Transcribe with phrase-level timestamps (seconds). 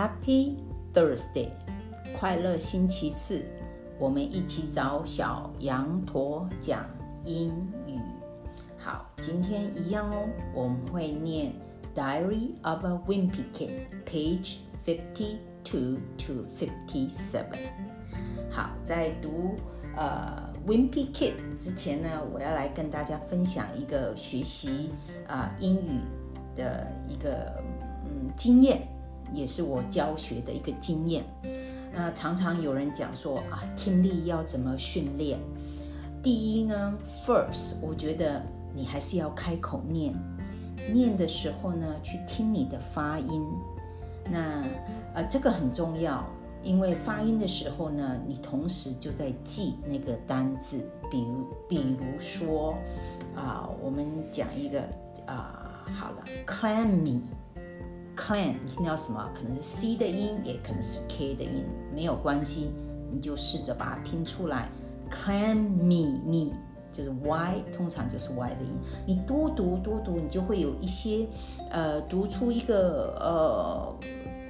[0.00, 0.54] Happy
[0.94, 1.50] Thursday，
[2.18, 3.44] 快乐星期四，
[3.98, 6.86] 我们一起找小羊驼讲
[7.26, 7.50] 英
[7.86, 8.00] 语。
[8.78, 11.52] 好，今天一样哦，我们会念
[11.94, 13.68] 《Diary of a Wimpy Kid》
[14.06, 17.58] ，page fifty two to fifty seven。
[18.50, 19.54] 好，在读
[19.98, 24.92] 呃《Wimpy Kid》之前呢，我要来跟大家分享一个学习
[25.28, 26.00] 啊、英语
[26.56, 27.62] 的一个
[28.06, 28.88] 嗯经验。
[29.32, 31.24] 也是我教学的一个经验。
[31.92, 35.38] 那常常有人讲说啊，听力要怎么训练？
[36.22, 36.94] 第一呢
[37.24, 38.42] ，first，我觉得
[38.74, 40.14] 你还是要开口念，
[40.92, 43.42] 念的时候呢，去听你的发音。
[44.30, 44.62] 那
[45.14, 46.24] 呃，这个很重要，
[46.62, 50.88] 因为发音的时候呢，你同时就在记那个单字。
[51.10, 52.78] 比如，比如说
[53.34, 54.80] 啊，我们讲一个
[55.26, 57.22] 啊，好了，clammy。
[58.20, 59.30] clam，你听到什么？
[59.34, 62.70] 可能是 c 的音，也可能是 k 的音，没有关系，
[63.10, 64.68] 你就试着把它拼出来。
[65.10, 66.52] clam me me
[66.92, 68.70] 就是 y，通常就是 y 的音。
[69.06, 71.26] 你多读多读，你就会有一些
[71.70, 73.96] 呃，读出一个呃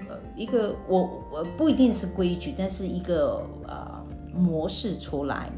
[0.09, 5.49] 呃一个我我不一定是规矩，但是一个呃模式出来。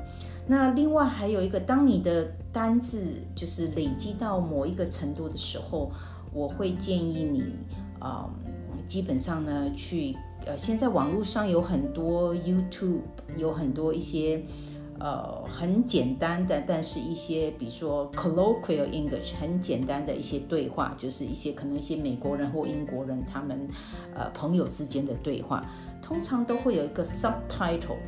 [0.47, 3.01] 那另外还有一个，当你的单字
[3.35, 5.91] 就是累积到某一个程度的时候，
[6.35, 7.55] 我会建议你。
[8.03, 8.29] 啊，
[8.89, 13.03] 基本上呢，去呃，现在网络上有很多 YouTube，
[13.37, 14.43] 有很多一些
[14.99, 23.69] 呃很简单的，但是一些比如说 colloquial English 很简单的一些对话，就是一些可能一些美国人或英国人他们
[24.17, 25.65] 呃朋友之间的对话，
[26.03, 27.99] 通常都会有一个 subtitle，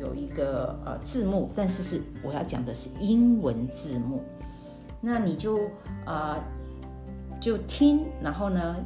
[0.00, 4.20] 有一个呃字幕，但是是我要讲的是英文字幕，
[5.00, 5.60] 那你就
[6.04, 6.42] 啊
[7.40, 8.76] 就听，然后呢。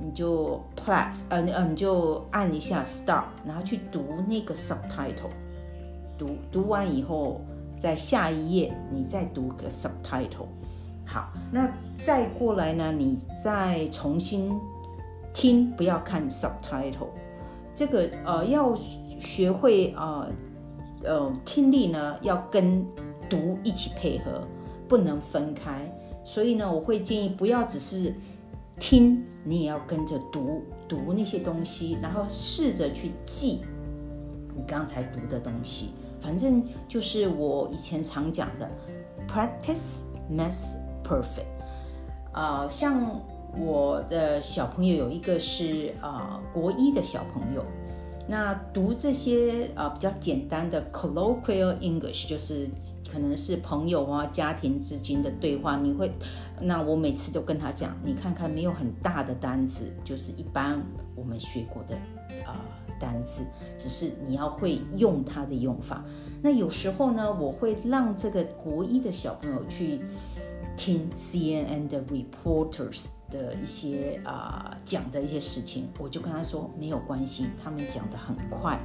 [0.00, 5.30] 你就 plus 呃呃你就按一下 stop，然后去读那个 subtitle，
[6.16, 7.40] 读读完以后，
[7.76, 10.46] 在下一页你再读个 subtitle。
[11.04, 11.68] 好，那
[12.00, 14.52] 再过来呢，你再重新
[15.34, 17.08] 听，不要看 subtitle。
[17.74, 18.76] 这个呃要
[19.18, 20.28] 学会呃
[21.02, 22.86] 呃听力呢要跟
[23.28, 24.46] 读一起配合，
[24.86, 25.92] 不能分开。
[26.22, 28.14] 所以呢，我会建议不要只是。
[28.78, 33.60] 听，你也要跟着读读那些东西，然后试着去记
[34.56, 35.90] 你刚才读的东西。
[36.20, 38.68] 反正就是我以前常讲的
[39.28, 41.46] ，practice makes perfect。
[42.32, 43.20] 啊，像
[43.56, 47.64] 我的小朋友有一个是啊国一的小朋友。
[48.30, 52.68] 那读这些呃比较简单的 colloquial English，就是
[53.10, 56.12] 可能是朋友啊、家庭之间的对话，你会，
[56.60, 60.78] 那我每次都跟他讲，你看看没有很大的单字，就是一般
[61.16, 61.94] 我们学过的
[62.46, 62.60] 啊
[63.00, 63.44] 单字，
[63.78, 66.04] 只是你要会用它的用法。
[66.42, 70.00] 那有时候呢，我会让这个国一的小朋友去。
[70.78, 78.78] 听 CNN 的 reporters 的一些啊讲的一些事情，我就跟他说没有关系，他们讲的很快，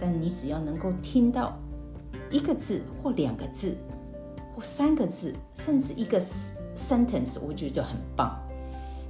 [0.00, 1.56] 但你只要能够听到
[2.32, 3.76] 一个字或两个字
[4.54, 6.20] 或三个字，甚至一个
[6.76, 8.36] sentence，我觉得很棒，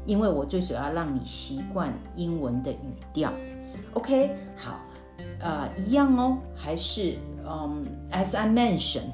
[0.04, 3.32] 因为我最主要让你习惯英文的语调。
[3.94, 4.78] OK，好，
[5.40, 7.16] 呃，一样哦，还是
[7.48, 9.10] 嗯，as I mentioned，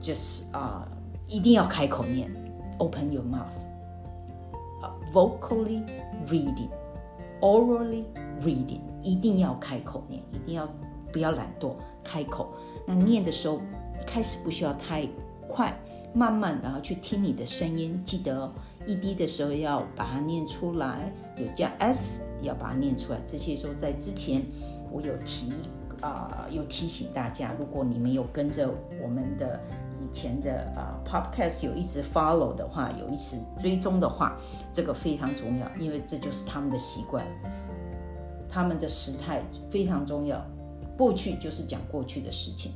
[0.00, 0.86] 就是啊。
[1.28, 2.30] 一定要开口念
[2.78, 3.66] ，open your mouth。
[4.80, 5.84] 啊，vocally
[6.26, 8.04] reading，orally
[8.40, 10.66] reading，一定要开口念，一定要
[11.12, 12.48] 不要懒惰，开口。
[12.86, 13.56] 那念的时候，
[14.00, 15.06] 一开始不需要太
[15.46, 15.78] 快，
[16.14, 18.02] 慢慢然后去听你的声音。
[18.02, 18.50] 记得哦
[18.86, 23.20] ed 的时候要把它念出来，有加 s 要把它念出来。
[23.26, 24.42] 这些时候在之前
[24.90, 25.52] 我有提
[26.00, 28.66] 啊，有提醒大家，如果你们有跟着
[29.02, 29.60] 我们的。
[30.00, 34.36] 以前的呃 podcast 有一直 follow 的话，有一直追踪的话，
[34.72, 37.24] 这个非常重要，因为这就是他们的习惯，
[38.48, 40.44] 他们的时态非常重要。
[40.96, 42.72] 过去就是讲过去的事情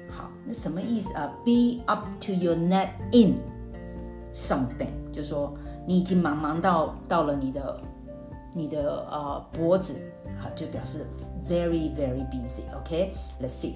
[0.09, 3.37] 好，那什么意思啊？be up to your net in。
[4.31, 5.51] Something 就说
[5.85, 7.79] 你已经忙忙到到了你的。
[8.51, 11.05] 你的呃脖子，好，就表示
[11.47, 12.63] very very busy。
[12.75, 13.75] OK，let's see。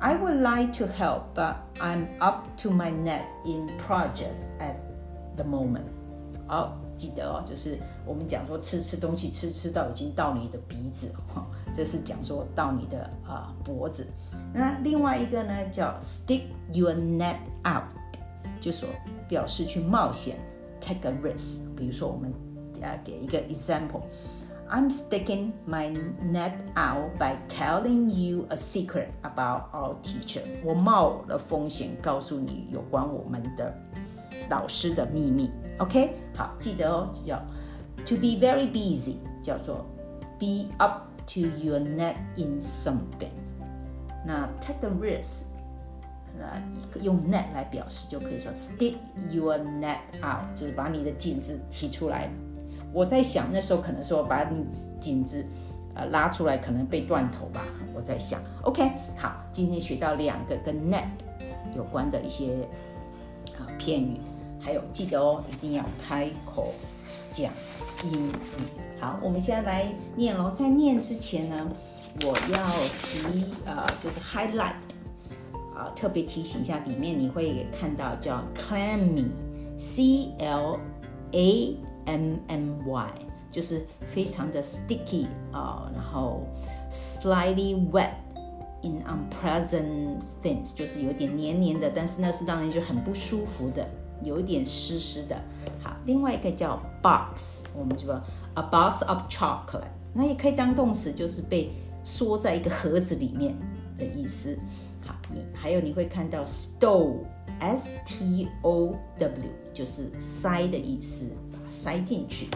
[0.00, 4.74] I would like to help, but I'm up to my neck in projects at
[5.36, 5.84] the moment。
[6.48, 14.08] 好，记得哦，就是我们讲说吃吃东西吃吃到已经到你的鼻子，哈，这是讲说到你的啊脖子。
[14.52, 16.42] 那另外一个呢叫 stick
[16.72, 17.84] your neck out，
[18.60, 18.88] 就说
[19.28, 20.36] 表示去冒险
[20.83, 21.59] ，take a risk。
[21.75, 22.33] 比如说我们。
[22.81, 25.91] 呃，给一个 example。I'm sticking my
[26.31, 30.39] neck out by telling you a secret about our teacher。
[30.63, 33.75] 我冒了风险告诉你有关我们的
[34.49, 35.51] 老师的秘密。
[35.79, 37.37] OK，好，记得哦，叫
[38.05, 39.85] to be very busy，叫做
[40.39, 43.33] be up to your neck in something。
[44.25, 45.43] 那 take a risk，
[46.38, 48.94] 那用 net 来表示就可以说 stick
[49.30, 52.30] your net out，就是把你的颈子提出来。
[52.92, 54.64] 我在想，那时候可能说把你
[55.00, 55.44] 颈子，
[55.94, 57.64] 呃拉出来，可能被断头吧。
[57.92, 61.04] 我在想，OK，好，今天学到两个跟 net
[61.74, 62.68] 有关的一些
[63.58, 64.20] 啊片语，
[64.60, 66.72] 还有记得哦，一定要开口
[67.32, 67.52] 讲
[68.04, 68.32] 英语。
[69.00, 70.50] 好，我们现在来念喽。
[70.52, 71.68] 在念之前呢，
[72.22, 72.66] 我要
[73.02, 74.74] 提呃，就是 highlight
[75.74, 80.78] 啊，特别提醒一下，里面你会看到叫 clammy，C L
[81.32, 81.76] A。
[82.06, 83.08] M M Y
[83.50, 86.42] 就是非常的 sticky 啊，然后
[86.90, 88.10] slightly wet
[88.82, 93.88] in unpleasant things 就是有点黏黏的，但是那是让人就很不舒服的，
[94.22, 95.34] 有一点湿湿的。
[95.82, 98.20] 好，另外一个叫 box，我们就说
[98.52, 101.70] a box of chocolate，那也可以当动词，就是被
[102.04, 103.56] 缩在一个盒子里面
[103.96, 104.58] 的意思。
[105.06, 111.30] 好，你还有你会看到 stow，S T O W 就是塞的意思。
[111.52, 112.48] 把它塞进去，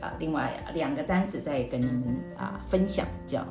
[0.00, 3.44] 啊，另外两个单词再跟你们啊分享，叫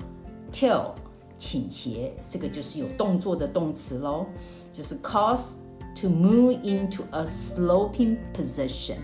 [0.51, 0.93] tilt
[1.37, 4.25] 倾斜，这个就是有动作的动词喽，
[4.71, 5.53] 就是 cause
[5.95, 8.97] to move into a sloping position。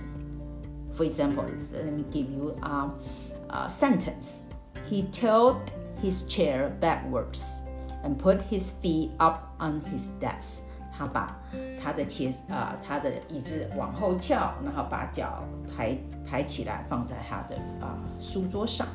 [0.96, 2.90] For example, let me give you a,
[3.50, 4.42] a sentence.
[4.90, 5.72] He tilted
[6.02, 7.62] his chair backwards
[8.05, 10.61] and put his feet up on his desk.
[10.97, 11.41] 他把
[11.81, 15.45] 他的切啊，他的椅子往后翘，然后把脚
[15.77, 15.97] 抬
[16.29, 18.87] 抬起来，放在他的啊书桌上。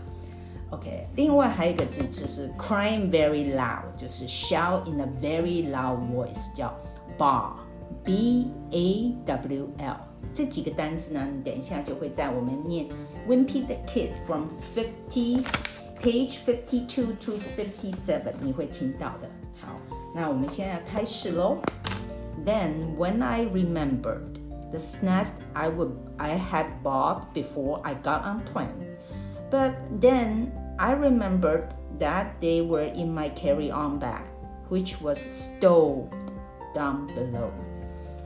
[0.69, 6.73] OK，另外还有一个字就是 crying very loud，就是 shout in a very loud voice，叫
[7.17, 9.95] bar，b a w l。
[10.33, 12.87] 这几个单词呢，你等一下就会在我们念
[13.29, 15.45] Wimpy the Kid from fifty
[16.01, 19.29] page fifty two to fifty seven，你会听到的。
[19.61, 19.79] 好，
[20.13, 21.57] 那我们现在开始喽。
[22.45, 24.33] Then, when I remembered
[24.71, 28.97] the snacks I would I had bought before I got on plane,
[29.49, 34.23] but then I remembered that they were in my carry-on bag,
[34.69, 36.09] which was stowed
[36.73, 37.51] down below.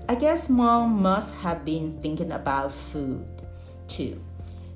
[0.07, 3.25] I guess mom must have been thinking about food
[3.87, 4.21] too,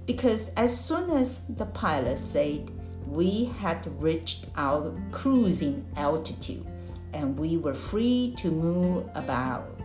[0.06, 2.70] because as soon as the pilot said
[3.07, 6.67] we had reached our cruising altitude,
[7.13, 9.79] and we were free to move about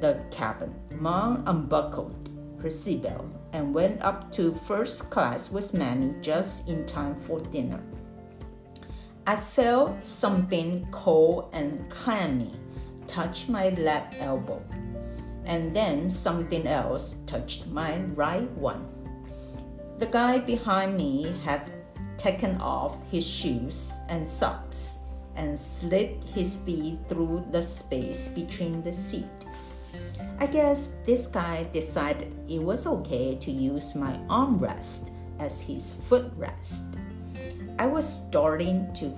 [0.00, 0.74] the cabin.
[0.98, 2.30] Mom unbuckled
[2.62, 7.82] her seatbelt and went up to first class with Mammy just in time for dinner.
[9.26, 12.52] I felt something cold and clammy
[13.06, 14.62] touch my left elbow,
[15.44, 18.88] and then something else touched my right one.
[19.98, 21.72] The guy behind me had
[22.18, 24.98] taken off his shoes and socks
[25.36, 29.82] and slid his feet through the space between the seats.
[30.40, 36.98] I guess this guy decided it was okay to use my armrest as his footrest.
[37.78, 39.14] I was starting to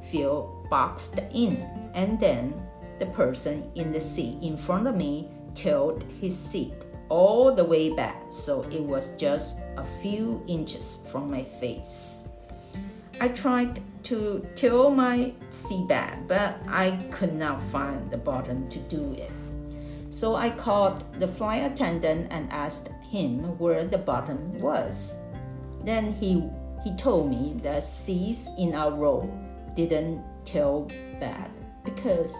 [0.00, 1.62] feel boxed in,
[1.94, 2.54] and then
[2.98, 6.72] the person in the seat in front of me tilted his seat
[7.08, 12.27] all the way back so it was just a few inches from my face.
[13.20, 18.78] I tried to tilt my seat back, but I could not find the button to
[18.80, 19.30] do it.
[20.10, 25.16] So I called the flight attendant and asked him where the button was.
[25.84, 26.44] Then he
[26.84, 29.28] he told me the seats in our row
[29.74, 31.50] didn't tell bad
[31.84, 32.36] because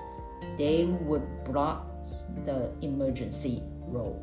[0.56, 1.86] they would block
[2.44, 4.16] the emergency row.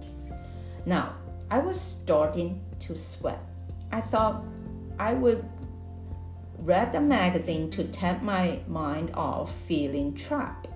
[0.85, 1.15] Now
[1.51, 3.43] I was starting to sweat.
[3.91, 4.43] I thought
[4.97, 5.43] I would
[6.59, 10.67] read the magazine to take my mind off feeling trapped.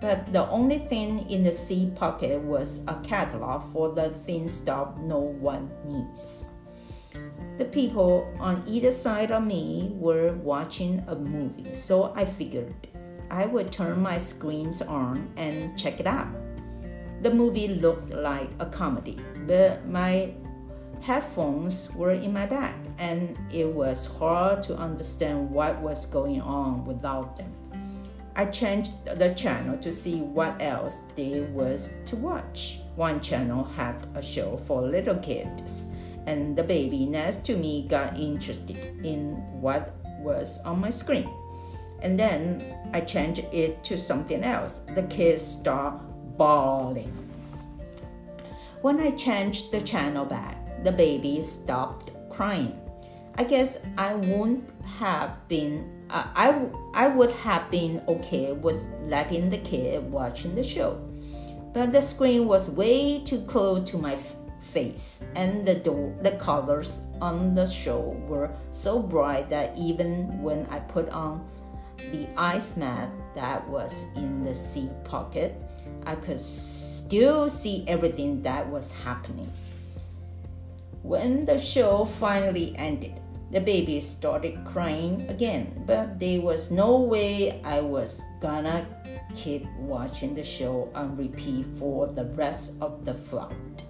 [0.00, 4.96] But the only thing in the seat pocket was a catalog for the thin stuff
[4.98, 6.48] no one needs.
[7.56, 12.74] The people on either side of me were watching a movie, so I figured
[13.30, 16.28] I would turn my screens on and check it out.
[17.22, 20.34] The movie looked like a comedy, but my
[21.04, 26.82] headphones were in my bag and it was hard to understand what was going on
[26.86, 27.52] without them.
[28.36, 32.80] I changed the channel to see what else there was to watch.
[32.96, 35.90] One channel had a show for little kids,
[36.26, 41.30] and the baby next to me got interested in what was on my screen.
[42.00, 44.80] And then I changed it to something else.
[44.94, 46.00] The kids start
[46.38, 47.12] bawling.
[48.80, 52.78] When I changed the channel back, the baby stopped crying.
[53.36, 59.50] I guess I wouldn't have been uh, I, I would have been okay with letting
[59.50, 61.00] the kid watching the show.
[61.72, 64.16] But the screen was way too close to my
[64.60, 70.66] face, and the, door, the colors on the show were so bright that even when
[70.70, 71.44] I put on
[72.12, 75.56] the ice mat that was in the seat pocket,
[76.06, 79.50] I could still see everything that was happening.
[81.04, 83.20] When the show finally ended,
[83.50, 88.86] the baby started crying again, but there was no way I was gonna
[89.36, 93.84] keep watching the show on repeat for the rest of the flight.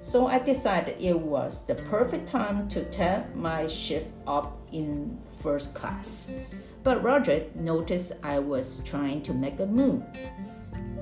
[0.00, 5.74] So I decided it was the perfect time to take my shift up in first
[5.74, 6.32] class.
[6.82, 10.02] But Roger noticed I was trying to make a move,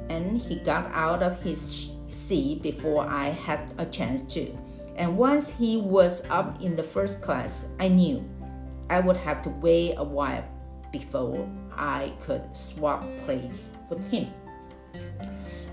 [0.08, 4.58] and he got out of his seat before I had a chance to.
[4.96, 8.28] And once he was up in the first class, I knew
[8.90, 10.44] I would have to wait a while
[10.92, 14.28] before I could swap place with him.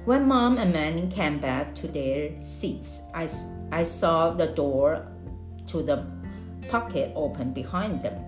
[0.05, 3.29] When Mom and Manning came back to their seats, I,
[3.71, 5.05] I saw the door
[5.67, 6.05] to the
[6.69, 8.23] pocket open behind them,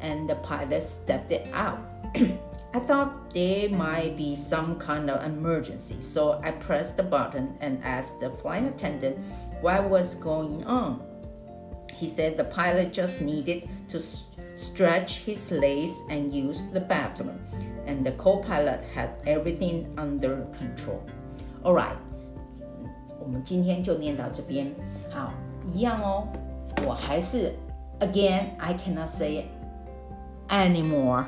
[0.00, 1.78] and the pilot stepped out.
[2.75, 7.83] I thought there might be some kind of emergency, so I pressed the button and
[7.83, 9.17] asked the flight attendant
[9.61, 11.01] what was going on.
[11.93, 13.99] He said the pilot just needed to
[14.55, 17.39] stretch his legs and use the bathroom,
[17.85, 21.03] and the co pilot had everything under control.
[21.63, 21.97] Alright，
[23.19, 24.73] 我们今天就念到这边。
[25.09, 25.33] 好，
[25.73, 26.27] 一样哦，
[26.87, 27.53] 我还是
[27.99, 29.47] again I cannot say
[30.47, 31.25] anymore。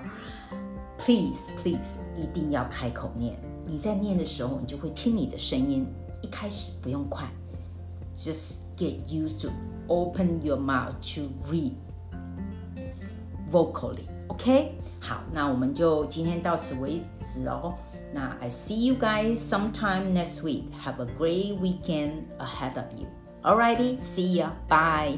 [0.97, 3.35] Please, please，一定要开口念。
[3.65, 5.85] 你在念的时候，你就会听你的声音。
[6.21, 7.29] 一开始不用快，
[8.17, 9.50] just get used to
[9.88, 11.73] open your mouth to read
[13.51, 14.05] vocally.
[14.27, 17.73] OK，好，那我们就今天到此为止哦。
[18.13, 20.65] 那 I see you guys sometime next week.
[20.85, 23.07] Have a great weekend ahead of you.
[23.41, 24.51] Alrighty, see ya.
[24.69, 25.17] Bye.